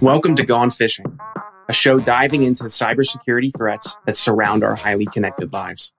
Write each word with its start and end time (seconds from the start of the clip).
Welcome 0.00 0.34
to 0.36 0.46
Gone 0.46 0.70
Fishing, 0.70 1.18
a 1.68 1.74
show 1.74 1.98
diving 1.98 2.42
into 2.42 2.62
the 2.62 2.70
cybersecurity 2.70 3.50
threats 3.56 3.98
that 4.06 4.16
surround 4.16 4.64
our 4.64 4.74
highly 4.74 5.04
connected 5.04 5.52
lives. 5.52 5.92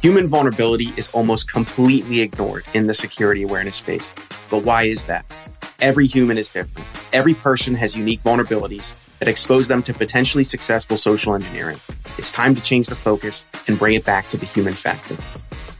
Human 0.00 0.28
vulnerability 0.28 0.88
is 0.96 1.10
almost 1.10 1.52
completely 1.52 2.22
ignored 2.22 2.64
in 2.72 2.86
the 2.86 2.94
security 2.94 3.42
awareness 3.42 3.76
space. 3.76 4.14
But 4.48 4.64
why 4.64 4.84
is 4.84 5.04
that? 5.04 5.26
Every 5.80 6.06
human 6.06 6.38
is 6.38 6.48
different. 6.48 6.88
Every 7.12 7.34
person 7.34 7.74
has 7.74 7.96
unique 7.96 8.20
vulnerabilities 8.20 8.94
that 9.18 9.28
expose 9.28 9.68
them 9.68 9.82
to 9.82 9.92
potentially 9.92 10.44
successful 10.44 10.96
social 10.96 11.34
engineering. 11.34 11.76
It's 12.16 12.32
time 12.32 12.54
to 12.54 12.62
change 12.62 12.86
the 12.86 12.94
focus 12.94 13.44
and 13.68 13.78
bring 13.78 13.94
it 13.94 14.06
back 14.06 14.28
to 14.28 14.38
the 14.38 14.46
human 14.46 14.72
factor. 14.72 15.18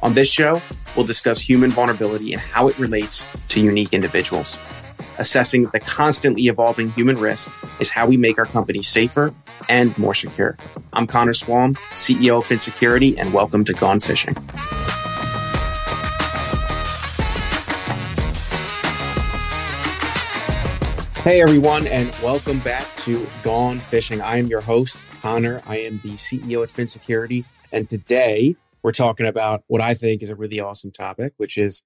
On 0.02 0.12
this 0.12 0.30
show, 0.30 0.60
we'll 0.96 1.06
discuss 1.06 1.40
human 1.40 1.70
vulnerability 1.70 2.32
and 2.32 2.40
how 2.40 2.68
it 2.68 2.78
relates 2.78 3.26
to 3.48 3.60
unique 3.60 3.92
individuals. 3.92 4.58
Assessing 5.18 5.66
the 5.66 5.80
constantly 5.80 6.46
evolving 6.46 6.90
human 6.92 7.18
risk 7.18 7.50
is 7.78 7.90
how 7.90 8.06
we 8.06 8.16
make 8.16 8.38
our 8.38 8.46
company 8.46 8.82
safer 8.82 9.34
and 9.68 9.96
more 9.98 10.14
secure. 10.14 10.56
I'm 10.92 11.06
Connor 11.06 11.32
Swalm, 11.32 11.76
CEO 11.94 12.38
of 12.38 12.46
Phin 12.46 12.58
Security, 12.58 13.18
and 13.18 13.32
welcome 13.32 13.64
to 13.64 13.72
Gone 13.72 14.00
Fishing. 14.00 14.34
Hey 21.22 21.42
everyone, 21.42 21.86
and 21.86 22.08
welcome 22.22 22.60
back 22.60 22.86
to 23.00 23.26
Gone 23.42 23.78
Fishing. 23.78 24.22
I 24.22 24.38
am 24.38 24.46
your 24.46 24.62
host, 24.62 25.02
Connor. 25.20 25.60
I 25.66 25.76
am 25.80 26.00
the 26.02 26.12
CEO 26.12 26.62
at 26.62 26.70
Phin 26.70 26.86
Security, 26.86 27.44
and 27.70 27.90
today 27.90 28.56
we're 28.82 28.92
talking 28.92 29.26
about 29.26 29.62
what 29.66 29.80
I 29.80 29.94
think 29.94 30.22
is 30.22 30.30
a 30.30 30.36
really 30.36 30.60
awesome 30.60 30.90
topic, 30.90 31.34
which 31.36 31.58
is 31.58 31.82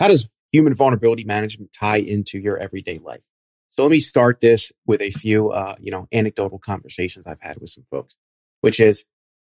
how 0.00 0.08
does 0.08 0.30
human 0.52 0.74
vulnerability 0.74 1.24
management 1.24 1.72
tie 1.72 1.98
into 1.98 2.38
your 2.38 2.58
everyday 2.58 2.98
life? 2.98 3.24
So 3.70 3.82
let 3.82 3.90
me 3.90 4.00
start 4.00 4.40
this 4.40 4.72
with 4.86 5.00
a 5.00 5.10
few, 5.10 5.50
uh, 5.50 5.76
you 5.78 5.92
know, 5.92 6.08
anecdotal 6.12 6.58
conversations 6.58 7.26
I've 7.26 7.40
had 7.40 7.58
with 7.60 7.70
some 7.70 7.84
folks, 7.90 8.16
which 8.60 8.80
is 8.80 9.04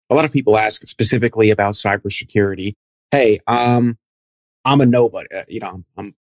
a 0.09 0.15
lot 0.15 0.25
of 0.25 0.31
people 0.31 0.57
ask 0.57 0.87
specifically 0.87 1.49
about 1.49 1.73
cybersecurity. 1.73 2.73
Hey, 3.11 3.39
um, 3.47 3.97
I'm 4.63 4.81
a 4.81 4.85
nobody. 4.85 5.27
Uh, 5.33 5.43
you 5.47 5.59
know, 5.59 5.67
I'm, 5.67 5.85
I'm 5.97 6.15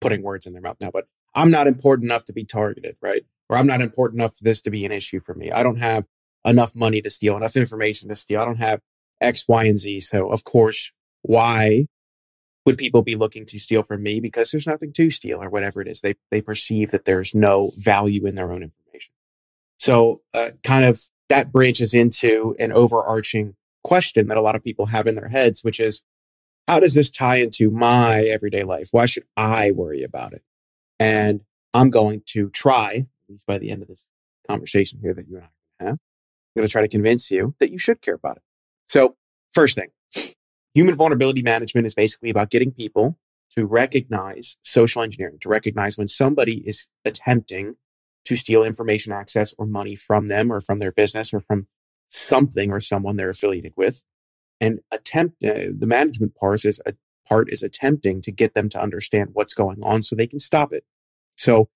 putting 0.00 0.22
words 0.22 0.46
in 0.46 0.52
their 0.52 0.62
mouth 0.62 0.76
now, 0.80 0.90
but 0.90 1.06
I'm 1.34 1.50
not 1.50 1.66
important 1.66 2.10
enough 2.10 2.24
to 2.26 2.32
be 2.32 2.44
targeted, 2.44 2.96
right? 3.00 3.24
Or 3.48 3.56
I'm 3.56 3.66
not 3.66 3.80
important 3.80 4.20
enough 4.20 4.36
for 4.36 4.44
this 4.44 4.62
to 4.62 4.70
be 4.70 4.84
an 4.84 4.92
issue 4.92 5.20
for 5.20 5.34
me. 5.34 5.52
I 5.52 5.62
don't 5.62 5.78
have 5.78 6.06
enough 6.44 6.74
money 6.74 7.00
to 7.02 7.10
steal, 7.10 7.36
enough 7.36 7.56
information 7.56 8.08
to 8.08 8.14
steal. 8.14 8.40
I 8.40 8.44
don't 8.44 8.56
have 8.56 8.80
X, 9.20 9.46
Y, 9.48 9.64
and 9.64 9.78
Z. 9.78 10.00
So 10.00 10.30
of 10.30 10.44
course, 10.44 10.92
why 11.22 11.86
would 12.64 12.78
people 12.78 13.02
be 13.02 13.14
looking 13.14 13.46
to 13.46 13.58
steal 13.58 13.82
from 13.82 14.02
me? 14.02 14.20
Because 14.20 14.50
there's 14.50 14.66
nothing 14.66 14.92
to 14.94 15.10
steal 15.10 15.42
or 15.42 15.48
whatever 15.48 15.80
it 15.80 15.88
is. 15.88 16.00
They, 16.00 16.14
they 16.30 16.40
perceive 16.40 16.90
that 16.90 17.04
there's 17.04 17.34
no 17.34 17.70
value 17.78 18.26
in 18.26 18.34
their 18.34 18.52
own 18.52 18.62
information. 18.62 19.12
So 19.78 20.22
uh, 20.34 20.50
kind 20.64 20.84
of 20.84 21.00
that 21.28 21.52
branches 21.52 21.94
into 21.94 22.56
an 22.58 22.72
overarching 22.72 23.54
question 23.84 24.26
that 24.28 24.36
a 24.36 24.42
lot 24.42 24.56
of 24.56 24.64
people 24.64 24.86
have 24.86 25.06
in 25.06 25.14
their 25.14 25.28
heads, 25.28 25.62
which 25.62 25.78
is, 25.78 26.02
how 26.66 26.80
does 26.80 26.94
this 26.94 27.10
tie 27.10 27.36
into 27.36 27.70
my 27.70 28.22
everyday 28.22 28.64
life? 28.64 28.88
Why 28.90 29.06
should 29.06 29.24
I 29.36 29.70
worry 29.70 30.02
about 30.02 30.32
it? 30.32 30.42
And 30.98 31.42
I'm 31.72 31.90
going 31.90 32.22
to 32.30 32.50
try, 32.50 32.90
at 32.94 33.06
least 33.28 33.46
by 33.46 33.58
the 33.58 33.70
end 33.70 33.82
of 33.82 33.88
this 33.88 34.08
conversation 34.48 34.98
here 35.00 35.14
that 35.14 35.28
you 35.28 35.36
and 35.36 35.44
I 35.44 35.84
have, 35.84 35.92
I'm 35.92 35.98
going 36.56 36.66
to 36.66 36.72
try 36.72 36.82
to 36.82 36.88
convince 36.88 37.30
you 37.30 37.54
that 37.60 37.70
you 37.70 37.78
should 37.78 38.00
care 38.00 38.14
about 38.14 38.38
it. 38.38 38.42
So 38.88 39.16
first 39.54 39.76
thing, 39.76 40.34
human 40.74 40.94
vulnerability 40.94 41.42
management 41.42 41.86
is 41.86 41.94
basically 41.94 42.30
about 42.30 42.50
getting 42.50 42.70
people 42.70 43.18
to 43.56 43.66
recognize 43.66 44.56
social 44.62 45.02
engineering, 45.02 45.38
to 45.40 45.48
recognize 45.48 45.96
when 45.96 46.08
somebody 46.08 46.62
is 46.66 46.88
attempting 47.04 47.76
to 48.26 48.36
steal 48.36 48.64
information 48.64 49.12
access 49.12 49.54
or 49.56 49.66
money 49.66 49.94
from 49.94 50.28
them 50.28 50.52
or 50.52 50.60
from 50.60 50.78
their 50.78 50.92
business 50.92 51.32
or 51.32 51.40
from 51.40 51.66
something 52.08 52.70
or 52.70 52.80
someone 52.80 53.16
they're 53.16 53.30
affiliated 53.30 53.72
with 53.76 54.02
and 54.60 54.80
attempt 54.90 55.44
uh, 55.44 55.70
the 55.76 55.86
management 55.86 56.34
part 56.34 56.64
is 56.64 56.80
a 56.86 56.94
part 57.28 57.52
is 57.52 57.62
attempting 57.62 58.22
to 58.22 58.30
get 58.30 58.54
them 58.54 58.68
to 58.68 58.80
understand 58.80 59.30
what's 59.32 59.54
going 59.54 59.82
on 59.82 60.02
so 60.02 60.14
they 60.14 60.26
can 60.26 60.38
stop 60.38 60.72
it. 60.72 60.84
So 61.36 61.68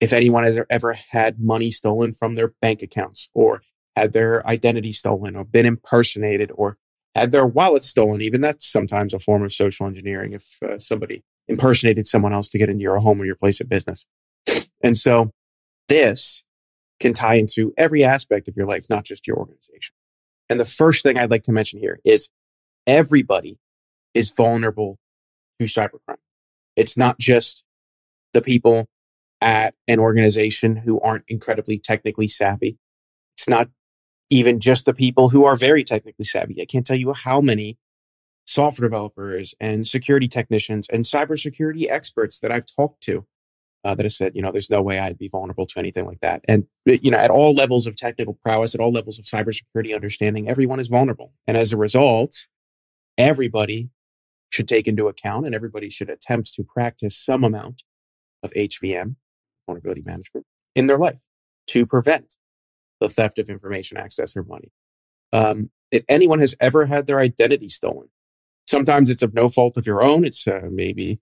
if 0.00 0.12
anyone 0.12 0.44
has 0.44 0.60
ever 0.70 0.94
had 1.10 1.40
money 1.40 1.70
stolen 1.70 2.14
from 2.14 2.34
their 2.34 2.54
bank 2.60 2.82
accounts 2.82 3.28
or 3.34 3.62
had 3.98 4.12
their 4.12 4.46
identity 4.46 4.92
stolen 4.92 5.36
or 5.36 5.44
been 5.44 5.66
impersonated 5.66 6.52
or 6.54 6.76
had 7.14 7.32
their 7.32 7.46
wallet 7.46 7.82
stolen. 7.82 8.22
Even 8.22 8.40
that's 8.40 8.70
sometimes 8.70 9.12
a 9.12 9.18
form 9.18 9.42
of 9.42 9.52
social 9.52 9.86
engineering 9.86 10.32
if 10.32 10.58
uh, 10.62 10.78
somebody 10.78 11.24
impersonated 11.48 12.06
someone 12.06 12.32
else 12.32 12.48
to 12.50 12.58
get 12.58 12.68
into 12.68 12.82
your 12.82 12.98
home 13.00 13.20
or 13.20 13.24
your 13.24 13.34
place 13.34 13.60
of 13.60 13.68
business. 13.68 14.04
And 14.82 14.96
so 14.96 15.32
this 15.88 16.44
can 17.00 17.12
tie 17.12 17.34
into 17.34 17.72
every 17.76 18.04
aspect 18.04 18.48
of 18.48 18.56
your 18.56 18.66
life, 18.66 18.86
not 18.88 19.04
just 19.04 19.26
your 19.26 19.36
organization. 19.36 19.94
And 20.48 20.60
the 20.60 20.64
first 20.64 21.02
thing 21.02 21.18
I'd 21.18 21.30
like 21.30 21.42
to 21.44 21.52
mention 21.52 21.80
here 21.80 21.98
is 22.04 22.30
everybody 22.86 23.58
is 24.14 24.30
vulnerable 24.30 24.98
to 25.58 25.66
cybercrime. 25.66 26.16
It's 26.76 26.96
not 26.96 27.18
just 27.18 27.64
the 28.32 28.42
people 28.42 28.86
at 29.40 29.74
an 29.86 29.98
organization 29.98 30.76
who 30.76 31.00
aren't 31.00 31.24
incredibly 31.28 31.78
technically 31.78 32.28
savvy. 32.28 32.78
It's 33.36 33.48
not 33.48 33.68
even 34.30 34.60
just 34.60 34.84
the 34.84 34.94
people 34.94 35.30
who 35.30 35.44
are 35.44 35.56
very 35.56 35.84
technically 35.84 36.24
savvy. 36.24 36.60
I 36.60 36.66
can't 36.66 36.86
tell 36.86 36.96
you 36.96 37.12
how 37.12 37.40
many 37.40 37.78
software 38.44 38.88
developers 38.88 39.54
and 39.60 39.86
security 39.86 40.28
technicians 40.28 40.88
and 40.88 41.04
cybersecurity 41.04 41.90
experts 41.90 42.40
that 42.40 42.50
I've 42.50 42.66
talked 42.66 43.02
to 43.04 43.26
uh, 43.84 43.94
that 43.94 44.04
have 44.04 44.12
said, 44.12 44.34
you 44.34 44.42
know, 44.42 44.50
there's 44.50 44.70
no 44.70 44.82
way 44.82 44.98
I'd 44.98 45.18
be 45.18 45.28
vulnerable 45.28 45.66
to 45.66 45.78
anything 45.78 46.06
like 46.06 46.20
that. 46.20 46.42
And, 46.48 46.66
you 46.84 47.10
know, 47.10 47.18
at 47.18 47.30
all 47.30 47.54
levels 47.54 47.86
of 47.86 47.96
technical 47.96 48.34
prowess, 48.42 48.74
at 48.74 48.80
all 48.80 48.92
levels 48.92 49.18
of 49.18 49.24
cybersecurity 49.24 49.94
understanding, 49.94 50.48
everyone 50.48 50.80
is 50.80 50.88
vulnerable. 50.88 51.32
And 51.46 51.56
as 51.56 51.72
a 51.72 51.76
result, 51.76 52.46
everybody 53.16 53.90
should 54.50 54.68
take 54.68 54.86
into 54.88 55.08
account 55.08 55.46
and 55.46 55.54
everybody 55.54 55.90
should 55.90 56.10
attempt 56.10 56.54
to 56.54 56.64
practice 56.64 57.16
some 57.16 57.44
amount 57.44 57.82
of 58.42 58.50
HVM, 58.52 59.16
vulnerability 59.66 60.02
management, 60.04 60.46
in 60.74 60.86
their 60.86 60.98
life 60.98 61.20
to 61.68 61.84
prevent 61.86 62.36
the 63.00 63.08
theft 63.08 63.38
of 63.38 63.48
information, 63.48 63.96
access, 63.96 64.36
or 64.36 64.42
money. 64.42 64.72
Um, 65.32 65.70
if 65.90 66.04
anyone 66.08 66.40
has 66.40 66.56
ever 66.60 66.86
had 66.86 67.06
their 67.06 67.20
identity 67.20 67.68
stolen, 67.68 68.08
sometimes 68.66 69.10
it's 69.10 69.22
of 69.22 69.34
no 69.34 69.48
fault 69.48 69.76
of 69.76 69.86
your 69.86 70.02
own. 70.02 70.24
It's 70.24 70.46
uh, 70.46 70.68
maybe 70.70 71.20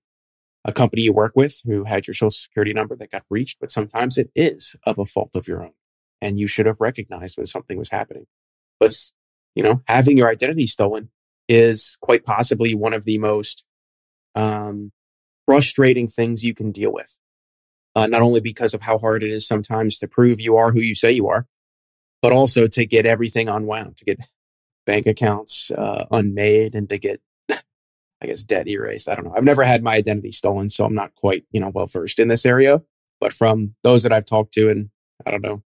a 0.64 0.72
company 0.72 1.02
you 1.02 1.12
work 1.12 1.32
with 1.36 1.60
who 1.64 1.84
had 1.84 2.06
your 2.06 2.14
social 2.14 2.30
security 2.30 2.72
number 2.72 2.96
that 2.96 3.12
got 3.12 3.28
breached, 3.28 3.58
but 3.60 3.70
sometimes 3.70 4.18
it 4.18 4.30
is 4.34 4.74
of 4.84 4.98
a 4.98 5.04
fault 5.04 5.30
of 5.34 5.46
your 5.46 5.62
own. 5.62 5.72
And 6.20 6.40
you 6.40 6.46
should 6.48 6.66
have 6.66 6.80
recognized 6.80 7.36
when 7.36 7.46
something 7.46 7.78
was 7.78 7.90
happening. 7.90 8.26
But, 8.80 8.94
you 9.54 9.62
know, 9.62 9.82
having 9.86 10.18
your 10.18 10.28
identity 10.28 10.66
stolen 10.66 11.10
is 11.48 11.96
quite 12.00 12.24
possibly 12.24 12.74
one 12.74 12.94
of 12.94 13.04
the 13.04 13.18
most 13.18 13.62
um, 14.34 14.90
frustrating 15.46 16.08
things 16.08 16.44
you 16.44 16.54
can 16.54 16.72
deal 16.72 16.92
with. 16.92 17.18
Uh, 17.94 18.06
not 18.06 18.22
only 18.22 18.40
because 18.40 18.74
of 18.74 18.82
how 18.82 18.98
hard 18.98 19.22
it 19.22 19.30
is 19.30 19.46
sometimes 19.46 19.98
to 19.98 20.08
prove 20.08 20.40
you 20.40 20.56
are 20.56 20.72
who 20.72 20.80
you 20.80 20.94
say 20.94 21.12
you 21.12 21.28
are, 21.28 21.46
but 22.22 22.32
also 22.32 22.66
to 22.66 22.86
get 22.86 23.06
everything 23.06 23.48
unwound, 23.48 23.96
to 23.98 24.04
get 24.04 24.20
bank 24.86 25.06
accounts 25.06 25.70
uh, 25.70 26.06
unmade 26.10 26.74
and 26.74 26.88
to 26.88 26.98
get, 26.98 27.20
I 27.50 28.26
guess, 28.26 28.42
debt 28.42 28.68
erased. 28.68 29.08
I 29.08 29.14
don't 29.14 29.24
know. 29.24 29.34
I've 29.36 29.44
never 29.44 29.64
had 29.64 29.82
my 29.82 29.94
identity 29.94 30.32
stolen, 30.32 30.70
so 30.70 30.84
I'm 30.84 30.94
not 30.94 31.14
quite, 31.14 31.44
you 31.50 31.60
know, 31.60 31.68
well 31.68 31.86
versed 31.86 32.18
in 32.18 32.28
this 32.28 32.46
area. 32.46 32.82
But 33.20 33.32
from 33.32 33.74
those 33.82 34.02
that 34.02 34.12
I've 34.12 34.26
talked 34.26 34.52
to 34.54 34.68
and 34.68 34.90
I 35.24 35.30
don't 35.30 35.42
know, 35.42 35.62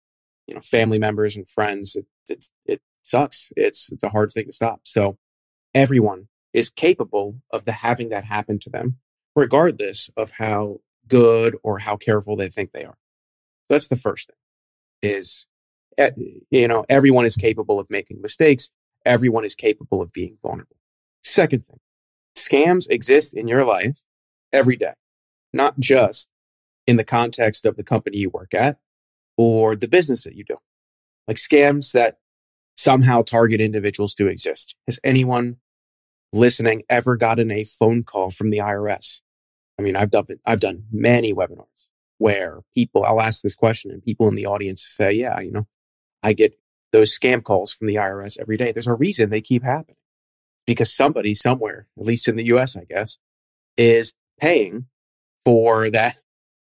you 0.46 0.54
know, 0.54 0.60
family 0.60 0.98
members 0.98 1.36
and 1.36 1.48
friends, 1.48 1.96
it, 1.96 2.06
it, 2.28 2.44
it 2.66 2.80
sucks. 3.02 3.52
It's, 3.56 3.90
it's 3.92 4.02
a 4.02 4.08
hard 4.08 4.32
thing 4.32 4.46
to 4.46 4.52
stop. 4.52 4.80
So 4.84 5.18
everyone 5.74 6.28
is 6.52 6.70
capable 6.70 7.40
of 7.50 7.64
the 7.64 7.72
having 7.72 8.08
that 8.10 8.24
happen 8.24 8.58
to 8.60 8.70
them, 8.70 8.96
regardless 9.36 10.10
of 10.16 10.32
how 10.32 10.80
good 11.08 11.56
or 11.62 11.80
how 11.80 11.96
careful 11.96 12.36
they 12.36 12.48
think 12.48 12.72
they 12.72 12.84
are. 12.84 12.96
That's 13.68 13.88
the 13.88 13.96
first 13.96 14.28
thing 14.28 14.36
is 15.10 15.46
Eh, 15.98 16.10
you 16.50 16.68
know, 16.68 16.84
everyone 16.88 17.24
is 17.24 17.36
capable 17.36 17.78
of 17.78 17.88
making 17.90 18.20
mistakes. 18.20 18.70
Everyone 19.04 19.44
is 19.44 19.54
capable 19.54 20.00
of 20.00 20.12
being 20.12 20.38
vulnerable. 20.42 20.76
Second 21.22 21.64
thing, 21.64 21.80
scams 22.36 22.88
exist 22.90 23.34
in 23.34 23.48
your 23.48 23.64
life 23.64 24.00
every 24.52 24.76
day, 24.76 24.94
not 25.52 25.78
just 25.78 26.30
in 26.86 26.96
the 26.96 27.04
context 27.04 27.64
of 27.64 27.76
the 27.76 27.82
company 27.82 28.18
you 28.18 28.30
work 28.30 28.54
at 28.54 28.78
or 29.36 29.74
the 29.74 29.88
business 29.88 30.24
that 30.24 30.36
you 30.36 30.44
do. 30.44 30.56
Like 31.26 31.36
scams 31.36 31.92
that 31.92 32.18
somehow 32.76 33.22
target 33.22 33.60
individuals 33.60 34.14
do 34.14 34.26
exist. 34.26 34.74
Has 34.86 35.00
anyone 35.02 35.56
listening 36.32 36.82
ever 36.88 37.16
gotten 37.16 37.50
a 37.50 37.64
phone 37.64 38.02
call 38.02 38.30
from 38.30 38.50
the 38.50 38.58
IRS? 38.58 39.20
I 39.78 39.82
mean, 39.82 39.96
I've 39.96 40.10
done, 40.10 40.26
I've 40.44 40.60
done 40.60 40.84
many 40.92 41.32
webinars 41.32 41.88
where 42.18 42.60
people, 42.74 43.04
I'll 43.04 43.20
ask 43.20 43.42
this 43.42 43.54
question 43.54 43.90
and 43.90 44.04
people 44.04 44.28
in 44.28 44.34
the 44.34 44.46
audience 44.46 44.82
say, 44.82 45.12
yeah, 45.12 45.40
you 45.40 45.50
know, 45.50 45.66
I 46.24 46.32
get 46.32 46.58
those 46.90 47.16
scam 47.16 47.42
calls 47.42 47.72
from 47.72 47.86
the 47.86 47.96
IRS 47.96 48.40
every 48.40 48.56
day. 48.56 48.72
There's 48.72 48.86
a 48.86 48.94
reason 48.94 49.28
they 49.28 49.42
keep 49.42 49.62
happening 49.62 49.96
because 50.66 50.92
somebody 50.92 51.34
somewhere, 51.34 51.86
at 51.98 52.06
least 52.06 52.26
in 52.26 52.36
the 52.36 52.44
US, 52.44 52.76
I 52.76 52.84
guess, 52.84 53.18
is 53.76 54.14
paying 54.40 54.86
for 55.44 55.90
that, 55.90 56.16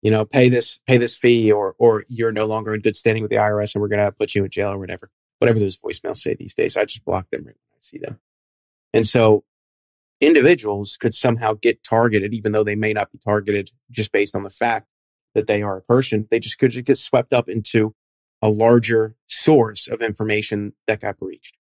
you 0.01 0.09
know, 0.09 0.23
pay 0.23 0.47
this, 0.47 0.79
pay 0.87 0.97
this 0.97 1.17
fee 1.17 1.51
or, 1.51 1.75
or 1.77 2.05
you're 2.07 2.31
no 2.31 2.45
longer 2.45 2.73
in 2.73 2.79
good 2.79 2.95
standing 2.95 3.23
with 3.23 3.29
the 3.29 3.37
IRS 3.37 3.75
and 3.75 3.81
we're 3.81 3.89
going 3.89 4.03
to 4.03 4.11
put 4.11 4.33
you 4.33 4.45
in 4.45 4.49
jail 4.49 4.69
or 4.69 4.79
whatever, 4.79 5.11
whatever 5.39 5.59
those 5.59 5.77
voicemails 5.77 6.17
say 6.17 6.33
these 6.33 6.55
days. 6.55 6.77
I 6.77 6.85
just 6.85 7.03
block 7.03 7.29
them 7.29 7.41
right 7.41 7.55
when 7.55 7.77
I 7.77 7.81
see 7.81 7.97
them. 7.97 8.19
And 8.93 9.05
so 9.05 9.43
individuals 10.21 10.95
could 10.97 11.13
somehow 11.13 11.55
get 11.61 11.83
targeted, 11.83 12.33
even 12.33 12.53
though 12.53 12.63
they 12.63 12.75
may 12.75 12.93
not 12.93 13.11
be 13.11 13.17
targeted 13.17 13.71
just 13.89 14.13
based 14.13 14.35
on 14.35 14.43
the 14.43 14.49
fact 14.49 14.87
that 15.35 15.47
they 15.47 15.61
are 15.61 15.77
a 15.77 15.81
person. 15.81 16.27
They 16.31 16.39
just 16.39 16.57
could 16.57 16.85
get 16.85 16.97
swept 16.97 17.33
up 17.33 17.49
into 17.49 17.95
a 18.41 18.49
larger 18.49 19.15
source 19.27 19.87
of 19.87 20.01
information 20.01 20.73
that 20.87 21.01
got 21.01 21.17
breached. 21.17 21.57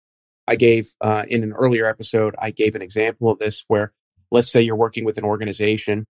I 0.47 0.57
gave 0.57 0.95
uh, 1.01 1.25
in 1.29 1.43
an 1.43 1.53
earlier 1.53 1.87
episode, 1.87 2.35
I 2.39 2.51
gave 2.51 2.75
an 2.75 2.83
example 2.83 3.31
of 3.31 3.39
this 3.39 3.65
where 3.69 3.93
let's 4.31 4.51
say 4.51 4.63
you're 4.63 4.77
working 4.77 5.05
with 5.05 5.19
an 5.19 5.25
organization 5.25 6.07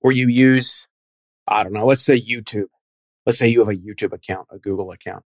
where 0.00 0.12
you 0.12 0.28
use, 0.28 0.86
I 1.48 1.62
don't 1.62 1.72
know, 1.72 1.86
let's 1.86 2.02
say 2.02 2.20
YouTube. 2.20 2.68
Let's 3.26 3.38
say 3.38 3.48
you 3.48 3.60
have 3.60 3.68
a 3.68 3.74
YouTube 3.74 4.12
account, 4.12 4.48
a 4.50 4.58
Google 4.58 4.90
account. 4.90 5.24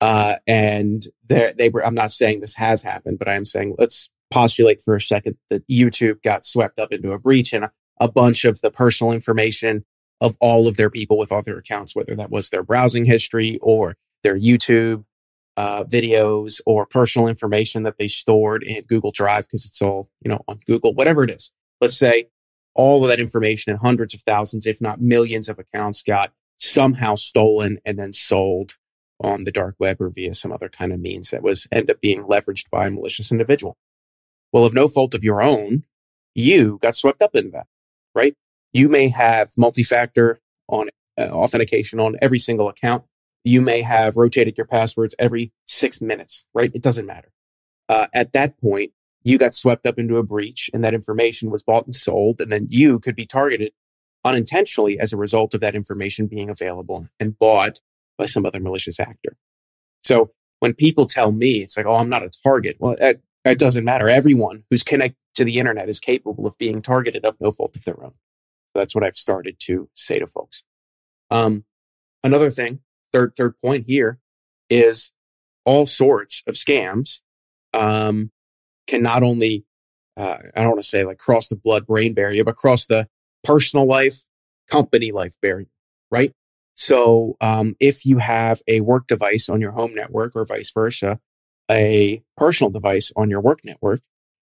Uh, 0.00 0.36
and 0.46 1.04
they 1.28 1.70
were, 1.72 1.84
I'm 1.84 1.94
not 1.94 2.10
saying 2.10 2.40
this 2.40 2.56
has 2.56 2.82
happened, 2.82 3.18
but 3.18 3.28
I 3.28 3.34
am 3.34 3.44
saying 3.44 3.76
let's 3.78 4.10
postulate 4.30 4.82
for 4.82 4.94
a 4.94 5.00
second 5.00 5.36
that 5.50 5.66
YouTube 5.68 6.22
got 6.22 6.44
swept 6.44 6.78
up 6.78 6.92
into 6.92 7.12
a 7.12 7.18
breach 7.18 7.52
and 7.52 7.66
a, 8.00 8.08
bunch 8.08 8.44
of 8.44 8.60
the 8.60 8.70
personal 8.70 9.12
information 9.12 9.84
of 10.20 10.36
all 10.40 10.66
of 10.66 10.76
their 10.76 10.90
people 10.90 11.16
with 11.16 11.32
other 11.32 11.56
accounts, 11.58 11.94
whether 11.94 12.14
that 12.16 12.30
was 12.30 12.50
their 12.50 12.62
browsing 12.62 13.04
history 13.04 13.58
or 13.62 13.96
their 14.24 14.36
YouTube 14.36 15.04
uh, 15.56 15.84
videos 15.84 16.60
or 16.66 16.84
personal 16.84 17.28
information 17.28 17.84
that 17.84 17.96
they 17.98 18.08
stored 18.08 18.64
in 18.64 18.82
Google 18.84 19.12
Drive 19.12 19.46
because 19.46 19.64
it's 19.64 19.80
all, 19.80 20.10
you 20.20 20.28
know, 20.28 20.42
on 20.48 20.58
Google, 20.66 20.94
whatever 20.94 21.22
it 21.22 21.30
is. 21.30 21.52
Let's 21.80 21.96
say 21.96 22.26
all 22.74 23.04
of 23.04 23.08
that 23.08 23.20
information 23.20 23.70
and 23.70 23.80
hundreds 23.80 24.14
of 24.14 24.22
thousands, 24.22 24.66
if 24.66 24.80
not 24.80 25.00
millions 25.00 25.48
of 25.48 25.60
accounts 25.60 26.02
got 26.02 26.32
somehow 26.56 27.14
stolen 27.14 27.78
and 27.84 27.98
then 27.98 28.12
sold 28.12 28.74
on 29.20 29.44
the 29.44 29.52
dark 29.52 29.76
web 29.78 30.00
or 30.00 30.10
via 30.10 30.34
some 30.34 30.50
other 30.50 30.68
kind 30.68 30.92
of 30.92 30.98
means 30.98 31.30
that 31.30 31.42
was 31.42 31.68
end 31.70 31.90
up 31.90 32.00
being 32.00 32.24
leveraged 32.24 32.68
by 32.70 32.88
a 32.88 32.90
malicious 32.90 33.30
individual. 33.30 33.76
Well, 34.52 34.64
of 34.64 34.74
no 34.74 34.88
fault 34.88 35.14
of 35.14 35.22
your 35.22 35.42
own, 35.42 35.84
you 36.34 36.78
got 36.82 36.96
swept 36.96 37.22
up 37.22 37.34
into 37.36 37.50
that, 37.50 37.66
right? 38.14 38.34
You 38.72 38.88
may 38.88 39.08
have 39.08 39.52
multi-factor 39.56 40.40
on 40.68 40.88
uh, 41.16 41.22
authentication 41.22 42.00
on 42.00 42.16
every 42.20 42.40
single 42.40 42.68
account 42.68 43.04
you 43.44 43.60
may 43.60 43.82
have 43.82 44.16
rotated 44.16 44.56
your 44.56 44.66
passwords 44.66 45.14
every 45.18 45.52
six 45.66 46.00
minutes, 46.00 46.46
right? 46.54 46.70
It 46.74 46.82
doesn't 46.82 47.06
matter. 47.06 47.30
Uh, 47.88 48.06
at 48.14 48.32
that 48.32 48.58
point, 48.58 48.92
you 49.22 49.38
got 49.38 49.54
swept 49.54 49.86
up 49.86 49.98
into 49.98 50.16
a 50.16 50.22
breach 50.22 50.70
and 50.72 50.82
that 50.82 50.94
information 50.94 51.50
was 51.50 51.62
bought 51.62 51.84
and 51.84 51.94
sold. 51.94 52.40
And 52.40 52.50
then 52.50 52.66
you 52.70 52.98
could 52.98 53.16
be 53.16 53.26
targeted 53.26 53.72
unintentionally 54.24 54.98
as 54.98 55.12
a 55.12 55.16
result 55.16 55.54
of 55.54 55.60
that 55.60 55.74
information 55.74 56.26
being 56.26 56.48
available 56.48 57.08
and 57.20 57.38
bought 57.38 57.80
by 58.16 58.26
some 58.26 58.46
other 58.46 58.60
malicious 58.60 58.98
actor. 58.98 59.36
So 60.02 60.32
when 60.60 60.74
people 60.74 61.06
tell 61.06 61.32
me 61.32 61.62
it's 61.62 61.76
like, 61.76 61.86
oh, 61.86 61.96
I'm 61.96 62.08
not 62.08 62.22
a 62.22 62.30
target. 62.30 62.76
Well, 62.78 62.96
it, 62.98 63.20
doesn't 63.58 63.84
matter. 63.84 64.08
Everyone 64.08 64.64
who's 64.70 64.82
connected 64.82 65.18
to 65.34 65.44
the 65.44 65.58
internet 65.58 65.88
is 65.88 66.00
capable 66.00 66.46
of 66.46 66.56
being 66.56 66.80
targeted 66.80 67.26
of 67.26 67.38
no 67.40 67.50
fault 67.50 67.76
of 67.76 67.84
their 67.84 68.02
own. 68.02 68.12
So 68.72 68.80
that's 68.80 68.94
what 68.94 69.04
I've 69.04 69.16
started 69.16 69.56
to 69.60 69.90
say 69.94 70.18
to 70.18 70.26
folks. 70.26 70.64
Um, 71.30 71.64
another 72.22 72.50
thing 72.50 72.80
third 73.14 73.34
third 73.36 73.54
point 73.62 73.84
here 73.86 74.18
is 74.68 75.12
all 75.64 75.86
sorts 75.86 76.42
of 76.46 76.56
scams 76.56 77.20
um, 77.72 78.30
can 78.86 79.02
not 79.02 79.22
only 79.22 79.64
uh, 80.16 80.38
I 80.54 80.60
don't 80.60 80.70
want 80.70 80.82
to 80.82 80.88
say 80.88 81.04
like 81.04 81.18
cross 81.18 81.48
the 81.48 81.56
blood 81.56 81.86
brain 81.86 82.12
barrier, 82.14 82.44
but 82.44 82.56
cross 82.56 82.86
the 82.86 83.08
personal 83.42 83.86
life, 83.86 84.24
company 84.70 85.12
life 85.12 85.34
barrier, 85.40 85.68
right? 86.10 86.32
So 86.76 87.36
um, 87.40 87.76
if 87.80 88.04
you 88.04 88.18
have 88.18 88.60
a 88.66 88.80
work 88.80 89.06
device 89.06 89.48
on 89.48 89.60
your 89.60 89.72
home 89.72 89.94
network 89.94 90.34
or 90.34 90.44
vice 90.44 90.72
versa, 90.72 91.20
a 91.70 92.22
personal 92.36 92.70
device 92.70 93.12
on 93.16 93.30
your 93.30 93.40
work 93.40 93.60
network, 93.64 94.00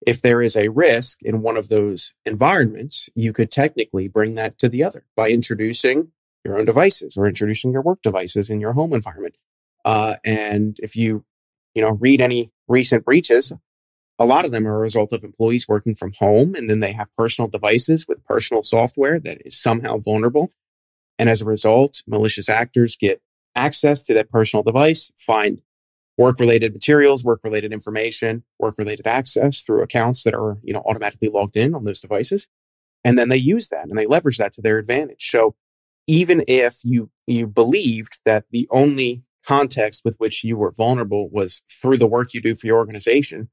if 0.06 0.22
there 0.22 0.42
is 0.42 0.56
a 0.56 0.68
risk 0.68 1.22
in 1.24 1.42
one 1.42 1.58
of 1.58 1.70
those 1.70 2.14
environments, 2.26 3.10
you 3.16 3.34
could 3.34 3.50
technically 3.50 4.08
bring 4.08 4.36
that 4.36 4.58
to 4.60 4.70
the 4.70 4.84
other 4.84 5.06
by 5.16 5.30
introducing 5.30 6.12
your 6.44 6.58
own 6.58 6.66
devices 6.66 7.18
or 7.18 7.28
introducing 7.28 7.72
your 7.72 7.82
work 7.82 8.02
devices 8.02 8.50
in 8.50 8.60
your 8.60 8.74
home 8.74 8.94
environment. 8.94 9.36
Uh, 9.86 10.16
and 10.24 10.78
if 10.82 10.96
you, 10.96 11.26
you 11.74 11.82
know, 11.82 11.92
read 11.92 12.22
any 12.22 12.52
recent 12.68 13.06
breaches, 13.06 13.54
a 14.20 14.26
lot 14.26 14.46
of 14.46 14.52
them 14.52 14.68
are 14.68 14.76
a 14.76 14.80
result 14.80 15.14
of 15.14 15.24
employees 15.24 15.68
working 15.68 15.96
from 15.96 16.14
home 16.20 16.56
and 16.56 16.70
then 16.70 16.80
they 16.80 16.94
have 16.94 17.14
personal 17.14 17.48
devices 17.48 18.08
with 18.08 18.26
personal 18.26 18.64
software 18.64 19.20
that 19.20 19.46
is 19.46 19.60
somehow 19.60 19.98
vulnerable. 19.98 20.52
And 21.20 21.30
as 21.30 21.42
a 21.42 21.46
result, 21.46 22.02
malicious 22.08 22.50
actors 22.50 22.96
get 22.96 23.22
access 23.56 24.04
to 24.04 24.14
that 24.16 24.30
personal 24.30 24.64
device, 24.64 25.12
find 25.18 25.62
work 26.18 26.40
related 26.40 26.74
materials, 26.74 27.24
work 27.24 27.42
related 27.44 27.72
information, 27.72 28.44
work 28.60 28.76
related 28.78 29.06
access 29.06 29.62
through 29.62 29.84
accounts 29.84 30.24
that 30.24 30.34
are, 30.34 30.58
you 30.64 30.74
know, 30.74 30.84
automatically 30.86 31.30
logged 31.30 31.56
in 31.56 31.76
on 31.76 31.84
those 31.84 32.02
devices. 32.02 32.48
And 33.04 33.18
then 33.18 33.30
they 33.30 33.38
use 33.38 33.70
that 33.70 33.88
and 33.88 33.98
they 33.98 34.08
leverage 34.08 34.38
that 34.38 34.54
to 34.54 34.62
their 34.62 34.80
advantage. 34.80 35.30
So 35.30 35.56
even 36.08 36.44
if 36.48 36.78
you, 36.84 37.12
you 37.28 37.46
believed 37.46 38.22
that 38.26 38.46
the 38.52 38.68
only 38.72 39.24
context 39.46 40.04
with 40.04 40.16
which 40.18 40.44
you 40.44 40.58
were 40.58 40.72
vulnerable 40.72 41.30
was 41.30 41.64
through 41.70 41.98
the 41.98 42.08
work 42.08 42.34
you 42.34 42.42
do 42.42 42.56
for 42.56 42.68
your 42.68 42.78
organization, 42.78 43.50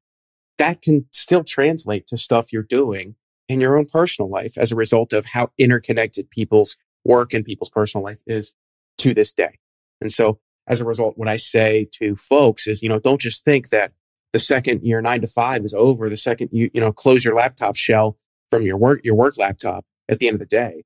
that 0.58 0.80
can 0.80 1.06
still 1.10 1.44
translate 1.44 2.06
to 2.06 2.16
stuff 2.16 2.52
you're 2.52 2.62
doing 2.62 3.16
in 3.48 3.60
your 3.60 3.76
own 3.76 3.86
personal 3.86 4.30
life 4.30 4.56
as 4.56 4.72
a 4.72 4.76
result 4.76 5.12
of 5.12 5.26
how 5.26 5.50
interconnected 5.58 6.30
people's 6.30 6.76
work 7.04 7.34
and 7.34 7.44
people's 7.44 7.70
personal 7.70 8.04
life 8.04 8.18
is 8.26 8.54
to 8.98 9.12
this 9.12 9.32
day. 9.32 9.58
And 10.00 10.12
so 10.12 10.38
as 10.66 10.80
a 10.80 10.84
result, 10.84 11.18
what 11.18 11.28
I 11.28 11.36
say 11.36 11.86
to 11.92 12.16
folks 12.16 12.66
is, 12.66 12.82
you 12.82 12.88
know, 12.88 12.98
don't 12.98 13.20
just 13.20 13.44
think 13.44 13.68
that 13.68 13.92
the 14.32 14.38
second 14.38 14.82
your 14.82 15.02
nine 15.02 15.20
to 15.20 15.26
five 15.26 15.64
is 15.64 15.74
over, 15.74 16.08
the 16.08 16.16
second 16.16 16.48
you, 16.52 16.70
you 16.72 16.80
know, 16.80 16.92
close 16.92 17.24
your 17.24 17.34
laptop 17.34 17.76
shell 17.76 18.16
from 18.50 18.62
your 18.62 18.76
work, 18.76 19.00
your 19.04 19.14
work 19.14 19.36
laptop 19.36 19.84
at 20.08 20.18
the 20.18 20.28
end 20.28 20.34
of 20.34 20.40
the 20.40 20.46
day 20.46 20.84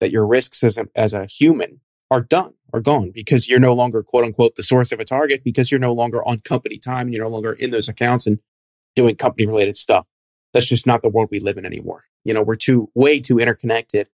that 0.00 0.10
your 0.10 0.26
risks 0.26 0.62
as 0.62 0.76
a, 0.76 0.86
as 0.94 1.14
a 1.14 1.26
human 1.26 1.80
are 2.10 2.20
done, 2.20 2.54
are 2.72 2.80
gone 2.80 3.10
because 3.12 3.48
you're 3.48 3.58
no 3.58 3.74
longer 3.74 4.02
quote 4.02 4.24
unquote 4.24 4.54
the 4.54 4.62
source 4.62 4.92
of 4.92 5.00
a 5.00 5.04
target 5.04 5.42
because 5.44 5.70
you're 5.70 5.80
no 5.80 5.92
longer 5.92 6.26
on 6.26 6.40
company 6.40 6.78
time 6.78 7.06
and 7.06 7.14
you're 7.14 7.24
no 7.24 7.30
longer 7.30 7.52
in 7.52 7.70
those 7.70 7.88
accounts 7.88 8.26
and 8.26 8.38
doing 8.94 9.16
company 9.16 9.46
related 9.46 9.76
stuff. 9.76 10.06
That's 10.52 10.68
just 10.68 10.86
not 10.86 11.02
the 11.02 11.08
world 11.08 11.28
we 11.30 11.40
live 11.40 11.58
in 11.58 11.66
anymore. 11.66 12.04
You 12.24 12.34
know, 12.34 12.42
we're 12.42 12.56
too, 12.56 12.90
way 12.94 13.20
too 13.20 13.38
interconnected, 13.38 14.08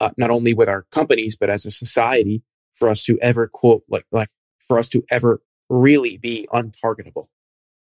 uh, 0.00 0.10
not 0.16 0.30
only 0.30 0.54
with 0.54 0.68
our 0.68 0.86
companies, 0.90 1.36
but 1.36 1.50
as 1.50 1.66
a 1.66 1.70
society 1.70 2.42
for 2.72 2.88
us 2.88 3.04
to 3.04 3.18
ever 3.20 3.46
quote, 3.46 3.84
like, 3.88 4.06
like 4.10 4.30
for 4.58 4.78
us 4.78 4.88
to 4.90 5.04
ever 5.10 5.42
really 5.68 6.16
be 6.16 6.48
untargetable. 6.52 7.26